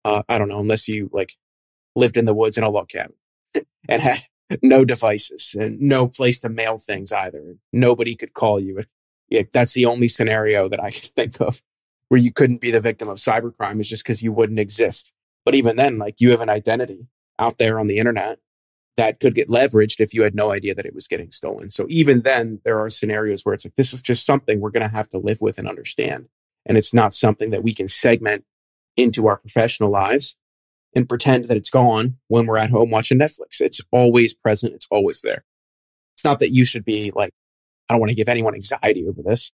Uh, 0.04 0.22
I 0.28 0.38
don't 0.38 0.48
know, 0.48 0.60
unless 0.60 0.88
you 0.88 1.10
like 1.12 1.32
lived 1.96 2.16
in 2.16 2.24
the 2.24 2.34
woods 2.34 2.56
in 2.56 2.64
a 2.64 2.70
log 2.70 2.88
cabin 2.88 3.16
and 3.88 4.02
had 4.02 4.20
no 4.62 4.84
devices 4.84 5.54
and 5.58 5.80
no 5.80 6.08
place 6.08 6.40
to 6.40 6.48
mail 6.48 6.78
things 6.78 7.12
either. 7.12 7.56
Nobody 7.72 8.14
could 8.14 8.34
call 8.34 8.60
you. 8.60 8.84
That's 9.52 9.74
the 9.74 9.86
only 9.86 10.08
scenario 10.08 10.68
that 10.68 10.82
I 10.82 10.90
can 10.90 11.08
think 11.10 11.40
of 11.40 11.60
where 12.08 12.20
you 12.20 12.32
couldn't 12.32 12.60
be 12.60 12.70
the 12.70 12.80
victim 12.80 13.08
of 13.08 13.18
cybercrime 13.18 13.80
is 13.80 13.88
just 13.88 14.04
because 14.04 14.22
you 14.22 14.32
wouldn't 14.32 14.58
exist. 14.58 15.12
But 15.44 15.54
even 15.54 15.76
then, 15.76 15.98
like 15.98 16.20
you 16.20 16.30
have 16.30 16.40
an 16.40 16.48
identity 16.48 17.06
out 17.38 17.58
there 17.58 17.78
on 17.78 17.86
the 17.86 17.98
internet 17.98 18.38
that 18.96 19.20
could 19.20 19.34
get 19.34 19.48
leveraged 19.48 20.00
if 20.00 20.12
you 20.12 20.22
had 20.22 20.34
no 20.34 20.50
idea 20.50 20.74
that 20.74 20.86
it 20.86 20.94
was 20.94 21.06
getting 21.06 21.30
stolen. 21.30 21.70
So 21.70 21.86
even 21.88 22.22
then, 22.22 22.60
there 22.64 22.80
are 22.80 22.90
scenarios 22.90 23.44
where 23.44 23.54
it's 23.54 23.64
like, 23.64 23.76
this 23.76 23.92
is 23.92 24.02
just 24.02 24.26
something 24.26 24.60
we're 24.60 24.70
going 24.70 24.88
to 24.88 24.94
have 24.94 25.08
to 25.08 25.18
live 25.18 25.40
with 25.40 25.56
and 25.58 25.68
understand. 25.68 26.26
And 26.66 26.76
it's 26.76 26.92
not 26.92 27.14
something 27.14 27.50
that 27.50 27.62
we 27.62 27.74
can 27.74 27.86
segment 27.86 28.44
into 28.96 29.28
our 29.28 29.36
professional 29.36 29.90
lives 29.90 30.34
and 30.94 31.08
pretend 31.08 31.46
that 31.46 31.56
it's 31.56 31.70
gone 31.70 32.16
when 32.28 32.46
we're 32.46 32.56
at 32.56 32.70
home 32.70 32.90
watching 32.90 33.18
Netflix. 33.18 33.60
It's 33.60 33.80
always 33.92 34.34
present. 34.34 34.74
It's 34.74 34.88
always 34.90 35.20
there. 35.20 35.44
It's 36.16 36.24
not 36.24 36.40
that 36.40 36.52
you 36.52 36.64
should 36.64 36.84
be 36.84 37.12
like, 37.14 37.32
I 37.88 37.94
don't 37.94 38.00
want 38.00 38.10
to 38.10 38.16
give 38.16 38.28
anyone 38.28 38.54
anxiety 38.54 39.06
over 39.06 39.22
this. 39.22 39.52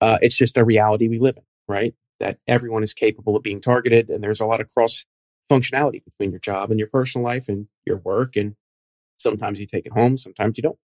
Uh, 0.00 0.18
it's 0.22 0.36
just 0.36 0.56
a 0.56 0.64
reality 0.64 1.08
we 1.08 1.18
live 1.18 1.36
in, 1.36 1.42
right? 1.66 1.94
That 2.20 2.38
everyone 2.46 2.82
is 2.82 2.94
capable 2.94 3.36
of 3.36 3.42
being 3.42 3.60
targeted 3.60 4.10
and 4.10 4.22
there's 4.22 4.40
a 4.40 4.46
lot 4.46 4.60
of 4.60 4.72
cross 4.72 5.04
functionality 5.50 6.04
between 6.04 6.30
your 6.30 6.40
job 6.40 6.70
and 6.70 6.78
your 6.78 6.88
personal 6.88 7.24
life 7.24 7.48
and 7.48 7.66
your 7.84 7.98
work. 7.98 8.36
And 8.36 8.54
sometimes 9.16 9.60
you 9.60 9.66
take 9.66 9.86
it 9.86 9.92
home, 9.92 10.16
sometimes 10.16 10.58
you 10.58 10.62
don't. 10.62 10.78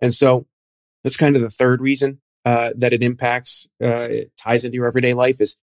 And 0.00 0.14
so 0.14 0.46
that's 1.02 1.16
kind 1.16 1.36
of 1.36 1.42
the 1.42 1.50
third 1.50 1.80
reason 1.80 2.20
uh, 2.44 2.70
that 2.76 2.92
it 2.92 3.02
impacts, 3.02 3.68
uh, 3.82 4.08
it 4.10 4.32
ties 4.36 4.64
into 4.64 4.76
your 4.76 4.86
everyday 4.86 5.14
life 5.14 5.40
is 5.40 5.56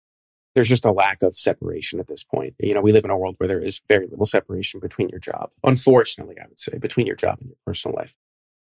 there's 0.55 0.69
just 0.69 0.85
a 0.85 0.91
lack 0.91 1.21
of 1.23 1.37
separation 1.37 1.99
at 1.99 2.07
this 2.07 2.23
point. 2.23 2.55
You 2.59 2.73
know, 2.73 2.81
we 2.81 2.91
live 2.91 3.05
in 3.05 3.11
a 3.11 3.17
world 3.17 3.35
where 3.37 3.47
there 3.47 3.61
is 3.61 3.81
very 3.87 4.07
little 4.07 4.25
separation 4.25 4.79
between 4.79 5.09
your 5.09 5.19
job. 5.19 5.51
Unfortunately, 5.63 6.35
I 6.41 6.47
would 6.47 6.59
say 6.59 6.77
between 6.77 7.07
your 7.07 7.15
job 7.15 7.37
and 7.39 7.49
your 7.49 7.57
personal 7.65 7.95
life. 7.97 8.15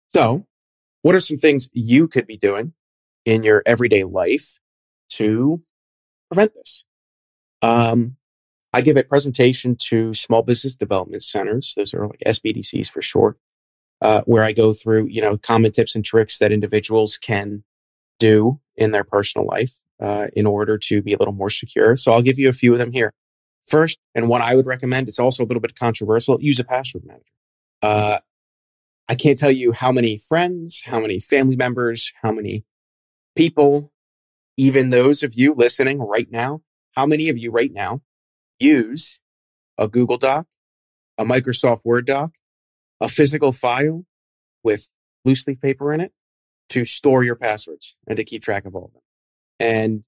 So 0.09 0.45
what 1.01 1.15
are 1.15 1.19
some 1.19 1.37
things 1.37 1.69
you 1.73 2.07
could 2.07 2.27
be 2.27 2.37
doing 2.37 2.73
in 3.25 3.43
your 3.43 3.63
everyday 3.65 4.03
life 4.03 4.59
to 5.11 5.61
prevent 6.29 6.53
this? 6.53 6.85
Um, 7.61 8.17
I 8.73 8.81
give 8.81 8.97
a 8.97 9.03
presentation 9.03 9.75
to 9.89 10.13
small 10.13 10.43
business 10.43 10.75
development 10.75 11.23
centers. 11.23 11.73
Those 11.75 11.93
are 11.93 12.07
like 12.07 12.21
SBDCs 12.27 12.89
for 12.89 13.01
short. 13.01 13.37
uh, 14.01 14.21
where 14.25 14.43
I 14.43 14.51
go 14.51 14.73
through, 14.73 15.07
you 15.07 15.21
know, 15.21 15.37
common 15.37 15.71
tips 15.71 15.95
and 15.95 16.05
tricks 16.05 16.37
that 16.39 16.51
individuals 16.51 17.17
can 17.17 17.63
do 18.19 18.59
in 18.75 18.91
their 18.91 19.03
personal 19.03 19.47
life 19.47 19.73
uh, 20.01 20.27
in 20.35 20.45
order 20.45 20.77
to 20.77 21.01
be 21.01 21.13
a 21.13 21.17
little 21.17 21.33
more 21.33 21.49
secure. 21.49 21.95
So 21.95 22.13
I'll 22.13 22.21
give 22.21 22.39
you 22.39 22.49
a 22.49 22.53
few 22.53 22.73
of 22.73 22.79
them 22.79 22.91
here. 22.91 23.13
First, 23.67 23.99
and 24.15 24.29
what 24.29 24.41
I 24.41 24.55
would 24.55 24.65
recommend, 24.65 25.07
it's 25.07 25.19
also 25.19 25.43
a 25.43 25.47
little 25.47 25.61
bit 25.61 25.77
controversial, 25.77 26.41
use 26.41 26.59
a 26.59 26.63
password 26.63 27.03
manager. 27.05 27.23
Uh, 27.81 28.19
I 29.09 29.15
can't 29.15 29.37
tell 29.37 29.51
you 29.51 29.71
how 29.73 29.91
many 29.91 30.17
friends, 30.17 30.83
how 30.85 30.99
many 30.99 31.19
family 31.19 31.55
members, 31.55 32.13
how 32.21 32.31
many 32.31 32.65
people, 33.35 33.91
even 34.57 34.89
those 34.89 35.23
of 35.23 35.33
you 35.33 35.53
listening 35.53 35.99
right 35.99 36.29
now, 36.31 36.61
how 36.95 37.05
many 37.05 37.29
of 37.29 37.37
you 37.37 37.51
right 37.51 37.71
now 37.71 38.01
use 38.59 39.19
a 39.77 39.87
Google 39.87 40.17
Doc, 40.17 40.47
a 41.17 41.25
Microsoft 41.25 41.81
Word 41.83 42.05
doc, 42.05 42.31
a 42.99 43.07
physical 43.07 43.51
file 43.51 44.05
with 44.63 44.89
loose 45.23 45.47
leaf 45.47 45.61
paper 45.61 45.93
in 45.93 46.01
it 46.01 46.11
to 46.69 46.85
store 46.85 47.23
your 47.23 47.35
passwords 47.35 47.97
and 48.07 48.17
to 48.17 48.23
keep 48.23 48.41
track 48.41 48.65
of 48.65 48.75
all 48.75 48.85
of 48.85 48.93
them. 48.93 49.01
And 49.59 50.03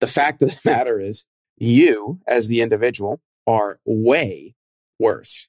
the 0.00 0.06
fact 0.06 0.42
of 0.42 0.50
the 0.50 0.58
matter 0.70 1.00
is, 1.00 1.26
you 1.56 2.20
as 2.26 2.48
the 2.48 2.60
individual 2.60 3.20
are 3.46 3.78
way 3.84 4.54
worse 4.98 5.48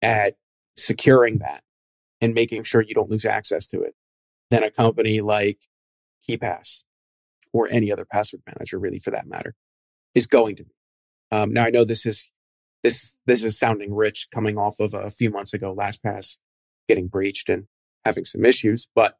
at 0.00 0.36
securing 0.76 1.38
that 1.38 1.62
and 2.20 2.34
making 2.34 2.62
sure 2.62 2.80
you 2.80 2.94
don't 2.94 3.10
lose 3.10 3.24
access 3.24 3.66
to 3.68 3.82
it 3.82 3.94
than 4.50 4.62
a 4.62 4.70
company 4.70 5.20
like 5.20 5.58
KeePass 6.28 6.84
or 7.52 7.68
any 7.70 7.92
other 7.92 8.04
password 8.04 8.42
manager, 8.46 8.78
really, 8.78 8.98
for 8.98 9.10
that 9.10 9.26
matter, 9.26 9.54
is 10.14 10.26
going 10.26 10.56
to 10.56 10.64
be. 10.64 10.74
Um, 11.30 11.52
now, 11.52 11.64
I 11.64 11.70
know 11.70 11.84
this 11.84 12.06
is 12.06 12.26
this 12.82 13.16
this 13.26 13.44
is 13.44 13.58
sounding 13.58 13.94
rich 13.94 14.28
coming 14.32 14.58
off 14.58 14.80
of 14.80 14.94
a 14.94 15.10
few 15.10 15.30
months 15.30 15.54
ago, 15.54 15.74
LastPass 15.74 16.36
getting 16.88 17.08
breached 17.08 17.48
and 17.48 17.66
having 18.04 18.24
some 18.24 18.44
issues, 18.44 18.88
but 18.94 19.16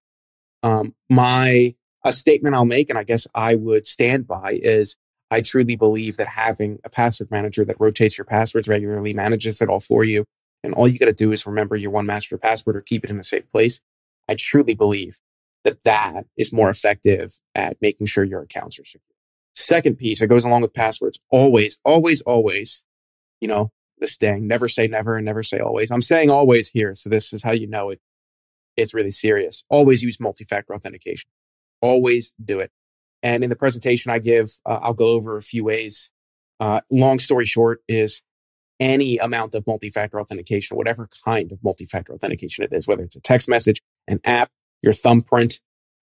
um, 0.63 0.95
my 1.09 1.75
a 2.05 2.13
statement 2.13 2.55
I'll 2.55 2.65
make, 2.65 2.91
and 2.91 2.99
I 2.99 3.05
guess 3.05 3.27
I 3.35 3.55
would 3.55 3.87
stand 3.87 4.27
by, 4.27 4.59
is 4.63 4.97
I 5.31 5.41
truly 5.41 5.77
believe 5.77 6.17
that 6.17 6.29
having 6.29 6.79
a 6.85 6.91
password 6.91 7.31
manager 7.31 7.65
that 7.65 7.81
rotates 7.81 8.19
your 8.19 8.25
passwords 8.25 8.69
regularly, 8.69 9.15
manages 9.15 9.63
it 9.63 9.69
all 9.69 9.81
for 9.81 10.05
you, 10.05 10.25
and 10.63 10.75
all 10.75 10.89
you 10.89 10.99
got 10.99 11.07
to 11.07 11.13
do 11.13 11.33
is 11.33 11.47
remember 11.47 11.77
your 11.77 11.91
one 11.91 12.07
master 12.07 12.37
password 12.39 12.77
or 12.77 12.81
keep 12.81 13.05
it 13.05 13.11
in 13.11 13.19
a 13.19 13.25
safe 13.25 13.51
place. 13.51 13.81
I 14.29 14.35
truly 14.35 14.75
believe 14.75 15.19
that 15.65 15.85
that 15.85 16.27
is 16.37 16.53
more 16.53 16.69
effective 16.69 17.39
at 17.55 17.77
making 17.81 18.07
sure 18.07 18.25
your 18.25 18.43
accounts 18.43 18.79
are 18.79 18.85
secure. 18.85 19.03
Second 19.55 19.97
piece 19.97 20.21
that 20.21 20.29
goes 20.29 20.45
along 20.45 20.63
with 20.63 20.75
passwords, 20.75 21.19
always, 21.31 21.79
always, 21.85 22.21
always, 22.23 22.85
you 23.41 23.49
know, 23.49 23.71
the 23.99 24.07
staying, 24.07 24.47
never 24.47 24.67
say 24.69 24.87
never 24.87 25.17
and 25.17 25.25
never 25.25 25.43
say 25.43 25.59
always. 25.59 25.91
I'm 25.91 26.01
saying 26.01 26.31
always 26.31 26.71
here. 26.71 26.95
So 26.95 27.09
this 27.09 27.33
is 27.33 27.43
how 27.43 27.53
you 27.53 27.67
know 27.67 27.91
it. 27.91 28.01
It's 28.77 28.95
really 28.95 29.11
serious. 29.11 29.65
Always 29.69 30.03
use 30.03 30.19
multi-factor 30.19 30.75
authentication. 30.75 31.29
Always 31.83 32.33
do 32.43 32.61
it. 32.61 32.71
And 33.23 33.45
in 33.45 33.51
the 33.51 33.57
presentation 33.57 34.11
I 34.11 34.19
give, 34.19 34.49
uh, 34.65 34.79
I'll 34.83 34.95
go 34.95 35.09
over 35.09 35.37
a 35.37 35.43
few 35.43 35.65
ways. 35.65 36.11
Uh, 36.59 36.81
long 36.91 37.19
story 37.19 37.47
short 37.47 37.83
is 37.89 38.23
any 38.81 39.19
amount 39.19 39.55
of 39.55 39.67
multi-factor 39.67 40.21
authentication, 40.21 40.77
whatever 40.77 41.09
kind 41.25 41.53
of 41.53 41.59
multi-factor 41.63 42.13
authentication 42.13 42.65
it 42.65 42.73
is, 42.73 42.89
whether 42.89 43.03
it's 43.03 43.17
a 43.17 43.21
text 43.21 43.49
message, 43.49 43.81
an 44.09 44.21
app, 44.25 44.51
your 44.83 44.93
thumbprint, 44.93 45.61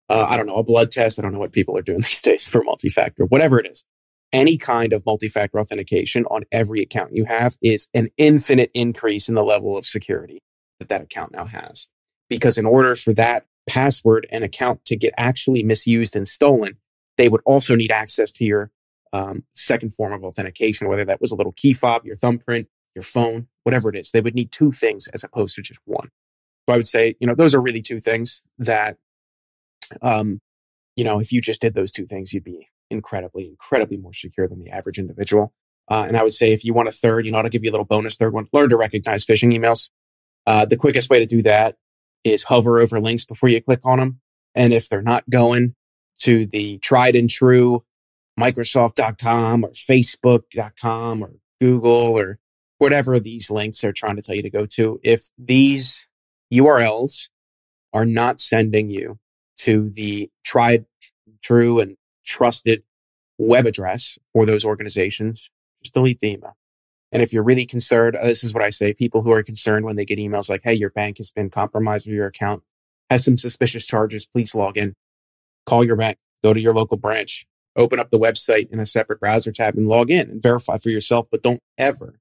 uh, 0.10 0.26
I 0.28 0.38
don't 0.38 0.48
know, 0.48 0.56
a 0.56 0.64
blood 0.64 0.92
test. 0.92 1.20
I 1.20 1.22
don't 1.22 1.34
know 1.34 1.40
what 1.40 1.52
people 1.52 1.78
are 1.78 1.82
doing 1.82 2.00
these 2.02 2.22
days 2.22 2.48
for 2.48 2.64
multi-factor, 2.64 3.26
whatever 3.26 3.60
it 3.60 3.68
is. 3.68 3.84
Any 4.32 4.58
kind 4.58 4.94
of 4.94 5.06
multi-factor 5.06 5.60
authentication 5.60 6.26
on 6.26 6.44
every 6.52 6.82
account 6.82 7.16
you 7.16 7.26
have 7.26 7.58
is 7.62 7.88
an 7.94 8.10
infinite 8.18 8.70
increase 8.74 9.28
in 9.28 9.36
the 9.36 9.44
level 9.44 9.76
of 9.76 9.86
security 9.86 10.40
that 10.80 10.90
that 10.90 11.02
account 11.02 11.32
now 11.34 11.46
has. 11.46 11.88
Because 12.30 12.58
in 12.58 12.66
order 12.66 12.96
for 12.96 13.14
that 13.14 13.46
password 13.68 14.28
and 14.32 14.44
account 14.44 14.86
to 14.86 14.96
get 14.96 15.14
actually 15.18 15.64
misused 15.64 16.16
and 16.16 16.28
stolen, 16.28 16.78
they 17.18 17.30
would 17.30 17.42
also 17.46 17.76
need 17.76 17.92
access 17.92 18.32
to 18.34 18.46
your 18.46 18.72
um, 19.14 19.44
second 19.54 19.94
form 19.94 20.14
of 20.14 20.24
authentication, 20.24 20.88
whether 20.88 21.06
that 21.06 21.22
was 21.22 21.32
a 21.32 21.36
little 21.36 21.54
key 21.54 21.74
fob, 21.74 22.06
your 22.06 22.16
thumbprint, 22.16 22.68
your 22.96 23.04
phone, 23.04 23.48
whatever 23.64 23.90
it 23.90 23.96
is. 23.96 24.12
They 24.12 24.22
would 24.22 24.36
need 24.36 24.52
two 24.52 24.72
things 24.72 25.08
as 25.10 25.24
opposed 25.24 25.56
to 25.56 25.62
just 25.62 25.80
one. 25.86 26.10
So 26.68 26.74
I 26.74 26.76
would 26.78 26.88
say, 26.88 27.16
you 27.20 27.28
know, 27.28 27.36
those 27.36 27.56
are 27.56 27.62
really 27.62 27.82
two 27.82 28.00
things 28.00 28.44
that, 28.58 28.98
um, 30.02 30.40
you 30.96 31.04
know, 31.04 31.20
if 31.20 31.32
you 31.32 31.42
just 31.42 31.62
did 31.62 31.74
those 31.74 31.92
two 31.92 32.06
things, 32.06 32.34
you'd 32.34 32.44
be 32.44 32.68
incredibly, 32.92 33.48
incredibly 33.48 33.98
more 33.98 34.14
secure 34.14 34.48
than 34.48 34.64
the 34.64 34.70
average 34.70 35.00
individual. 35.00 35.54
Uh, 35.90 36.06
and 36.08 36.16
I 36.16 36.24
would 36.24 36.34
say 36.34 36.54
if 36.54 36.64
you 36.64 36.74
want 36.74 36.88
a 36.88 36.92
third, 36.92 37.26
you 37.26 37.32
know, 37.32 37.40
I'll 37.40 37.50
give 37.50 37.64
you 37.64 37.72
a 37.72 37.74
little 37.74 37.86
bonus 37.86 38.16
third 38.16 38.34
one. 38.34 38.48
Learn 38.54 38.70
to 38.70 38.78
recognize 38.78 39.26
phishing 39.26 39.58
emails. 39.58 39.90
Uh, 40.46 40.66
the 40.66 40.78
quickest 40.78 41.10
way 41.10 41.20
to 41.20 41.26
do 41.26 41.42
that 41.42 41.76
is 42.24 42.44
hover 42.44 42.80
over 42.80 43.00
links 43.00 43.26
before 43.26 43.50
you 43.50 43.62
click 43.62 43.82
on 43.86 44.00
them. 44.00 44.20
And 44.56 44.74
if 44.74 44.90
they're 44.90 45.02
not 45.02 45.30
going 45.30 45.76
to 46.20 46.46
the 46.46 46.78
tried 46.80 47.16
and 47.16 47.30
true 47.30 47.84
Microsoft.com 48.40 49.66
or 49.66 49.70
Facebook.com 49.72 51.24
or 51.24 51.32
Google 51.60 51.92
or 51.92 52.40
whatever 52.78 53.20
these 53.20 53.52
links 53.52 53.84
are 53.84 53.92
trying 53.92 54.16
to 54.16 54.22
tell 54.22 54.36
you 54.36 54.42
to 54.42 54.50
go 54.50 54.66
to, 54.66 55.00
if 55.04 55.30
these 55.38 56.08
URLs 56.54 57.30
are 57.94 58.06
not 58.06 58.40
sending 58.40 58.90
you 58.90 59.20
to 59.58 59.90
the 59.90 60.30
tried, 60.44 60.86
true, 61.42 61.80
and 61.80 61.98
trusted 62.26 62.84
web 63.38 63.66
address 63.66 64.18
for 64.34 64.46
those 64.46 64.64
organizations, 64.64 65.50
just 65.84 65.94
delete 65.94 66.20
the 66.20 66.32
email. 66.32 66.56
And 67.12 67.24
if 67.24 67.34
you're 67.34 67.44
really 67.44 67.66
concerned, 67.66 68.16
uh, 68.16 68.26
this 68.26 68.44
is 68.44 68.54
what 68.54 68.64
I 68.64 68.70
say 68.70 68.94
people 68.94 69.22
who 69.22 69.32
are 69.32 69.44
concerned 69.44 69.86
when 69.86 69.96
they 69.96 70.06
get 70.06 70.20
emails 70.20 70.50
like, 70.50 70.62
hey, 70.64 70.74
your 70.74 70.92
bank 70.92 71.18
has 71.18 71.32
been 71.32 71.50
compromised 71.50 72.08
or 72.08 72.12
your 72.12 72.28
account 72.28 72.64
has 73.10 73.26
some 73.26 73.38
suspicious 73.38 73.86
charges, 73.86 74.28
please 74.28 74.54
log 74.54 74.78
in. 74.78 74.94
Call 75.66 75.84
your 75.84 75.96
bank, 75.96 76.18
go 76.44 76.54
to 76.54 76.60
your 76.60 76.74
local 76.74 76.98
branch, 76.98 77.48
open 77.76 78.00
up 78.00 78.12
the 78.12 78.20
website 78.20 78.72
in 78.72 78.80
a 78.80 78.86
separate 78.86 79.20
browser 79.20 79.52
tab 79.52 79.76
and 79.76 79.88
log 79.88 80.12
in 80.12 80.30
and 80.30 80.42
verify 80.42 80.78
for 80.78 80.90
yourself. 80.90 81.28
But 81.32 81.42
don't 81.42 81.62
ever, 81.78 82.20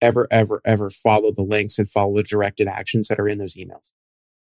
ever, 0.00 0.26
ever, 0.30 0.60
ever 0.64 0.90
follow 0.90 1.32
the 1.32 1.42
links 1.42 1.78
and 1.78 1.90
follow 1.90 2.16
the 2.16 2.22
directed 2.24 2.66
actions 2.66 3.08
that 3.08 3.20
are 3.20 3.28
in 3.28 3.38
those 3.38 3.54
emails 3.54 3.92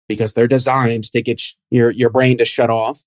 because 0.08 0.34
they're 0.34 0.48
designed 0.48 1.06
to 1.12 1.22
get 1.22 1.42
your, 1.72 1.90
your 1.90 2.10
brain 2.10 2.38
to 2.38 2.46
shut 2.46 2.70
off 2.70 3.04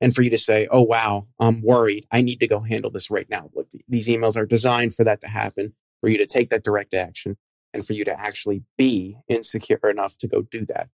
and 0.00 0.14
for 0.14 0.22
you 0.22 0.30
to 0.30 0.38
say, 0.38 0.68
oh, 0.70 0.82
wow, 0.82 1.26
I'm 1.40 1.62
worried. 1.62 2.06
I 2.12 2.20
need 2.20 2.40
to 2.40 2.48
go 2.48 2.60
handle 2.60 2.90
this 2.90 3.10
right 3.10 3.28
now. 3.28 3.50
Look, 3.54 3.68
these 3.88 4.08
emails 4.08 4.36
are 4.36 4.46
designed 4.46 4.94
for 4.94 5.04
that 5.04 5.20
to 5.22 5.28
happen 5.28 5.74
for 6.00 6.08
you 6.08 6.18
to 6.18 6.26
take 6.26 6.50
that 6.50 6.64
direct 6.64 6.94
action 6.94 7.36
and 7.74 7.86
for 7.86 7.92
you 7.92 8.04
to 8.04 8.18
actually 8.18 8.62
be 8.76 9.16
insecure 9.28 9.90
enough 9.90 10.16
to 10.18 10.28
go 10.28 10.42
do 10.42 10.64
that. 10.66 10.88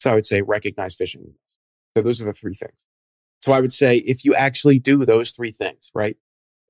So 0.00 0.10
I 0.10 0.14
would 0.14 0.26
say 0.26 0.42
recognize 0.42 0.94
phishing 0.94 1.22
emails. 1.22 1.56
So 1.96 2.02
those 2.02 2.22
are 2.22 2.26
the 2.26 2.32
three 2.32 2.54
things. 2.54 2.86
So 3.42 3.52
I 3.52 3.60
would 3.60 3.72
say 3.72 3.98
if 3.98 4.24
you 4.24 4.34
actually 4.34 4.78
do 4.78 5.04
those 5.04 5.30
three 5.30 5.52
things, 5.52 5.90
right? 5.94 6.16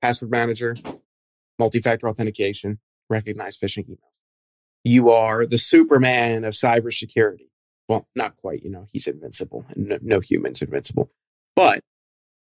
Password 0.01 0.31
manager, 0.31 0.75
multi-factor 1.57 2.07
authentication, 2.07 2.79
recognize 3.09 3.57
phishing 3.57 3.87
emails. 3.89 4.19
You 4.83 5.09
are 5.09 5.45
the 5.45 5.57
Superman 5.57 6.45
of 6.45 6.53
cybersecurity. 6.53 7.49
Well, 7.87 8.07
not 8.15 8.37
quite, 8.37 8.63
you 8.63 8.69
know, 8.69 8.85
he's 8.91 9.07
invincible 9.07 9.65
and 9.69 9.89
no, 9.89 9.97
no 10.01 10.19
human's 10.19 10.61
invincible, 10.61 11.11
but 11.55 11.83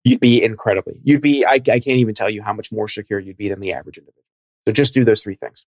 you'd 0.04 0.20
be 0.20 0.42
incredibly, 0.42 1.00
you'd 1.02 1.20
be, 1.20 1.44
I, 1.44 1.54
I 1.54 1.58
can't 1.58 1.98
even 1.98 2.14
tell 2.14 2.30
you 2.30 2.42
how 2.42 2.52
much 2.52 2.72
more 2.72 2.88
secure 2.88 3.18
you'd 3.18 3.36
be 3.36 3.48
than 3.48 3.60
the 3.60 3.72
average 3.72 3.98
individual. 3.98 4.21
So 4.66 4.72
just 4.72 4.94
do 4.94 5.04
those 5.04 5.22
three 5.22 5.34
things. 5.34 5.64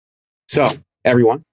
So, 0.48 0.69
everyone, 1.05 1.43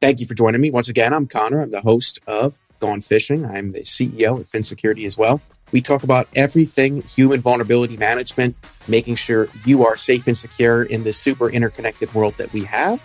thank 0.00 0.20
you 0.20 0.26
for 0.26 0.34
joining 0.34 0.60
me. 0.60 0.70
Once 0.70 0.88
again, 0.88 1.12
I'm 1.12 1.26
Connor. 1.26 1.60
I'm 1.60 1.70
the 1.70 1.80
host 1.80 2.18
of 2.26 2.58
Gone 2.80 3.00
Fishing. 3.00 3.44
I'm 3.44 3.72
the 3.72 3.80
CEO 3.80 4.40
of 4.40 4.48
Phin 4.48 4.62
Security 4.62 5.04
as 5.04 5.16
well. 5.16 5.40
We 5.72 5.80
talk 5.80 6.02
about 6.02 6.28
everything 6.34 7.02
human 7.02 7.40
vulnerability 7.40 7.96
management, 7.96 8.56
making 8.88 9.14
sure 9.14 9.46
you 9.64 9.84
are 9.86 9.96
safe 9.96 10.26
and 10.26 10.36
secure 10.36 10.82
in 10.82 11.04
this 11.04 11.16
super 11.16 11.48
interconnected 11.48 12.12
world 12.14 12.34
that 12.38 12.52
we 12.52 12.64
have. 12.64 13.02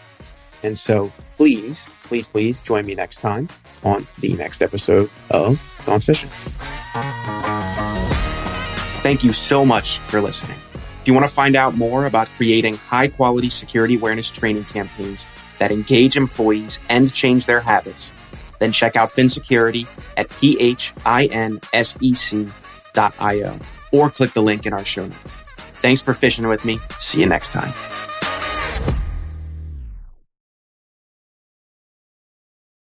And 0.64 0.78
so 0.78 1.12
please, 1.38 1.88
please, 2.04 2.28
please 2.28 2.60
join 2.60 2.86
me 2.86 2.96
next 2.96 3.22
time 3.22 3.48
on 3.84 4.06
the 4.20 4.34
next 4.34 4.62
episode 4.62 5.10
of 5.30 5.62
Gone 5.86 6.00
Fishing. 6.00 6.30
Thank 9.02 9.24
you 9.24 9.32
so 9.32 9.66
much 9.66 10.00
for 10.00 10.20
listening. 10.22 10.58
If 11.10 11.12
you 11.12 11.16
want 11.16 11.28
to 11.28 11.34
find 11.34 11.56
out 11.56 11.76
more 11.76 12.06
about 12.06 12.30
creating 12.34 12.76
high 12.76 13.08
quality 13.08 13.50
security 13.50 13.96
awareness 13.96 14.30
training 14.30 14.66
campaigns 14.66 15.26
that 15.58 15.72
engage 15.72 16.16
employees 16.16 16.80
and 16.88 17.12
change 17.12 17.48
their 17.48 17.62
habits, 17.62 18.14
then 18.60 18.72
check 18.72 18.96
out 18.96 19.10
Phin 19.10 19.28
Security 19.28 19.88
at 20.18 20.30
phinsec.io 20.30 20.80
or 23.92 24.10
click 24.12 24.34
the 24.34 24.42
link 24.44 24.68
in 24.68 24.74
our 24.74 24.86
show 24.86 25.06
notes. 25.08 25.36
Thanks 25.82 26.06
for 26.06 26.14
fishing 26.14 26.48
with 26.48 26.64
me. 26.64 26.78
See 26.92 27.22
you 27.22 27.26
next 27.26 27.54
time. 27.54 27.99